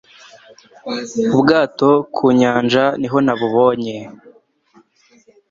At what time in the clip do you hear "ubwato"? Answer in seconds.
1.33-1.89